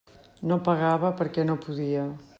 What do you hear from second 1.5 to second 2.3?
no podia.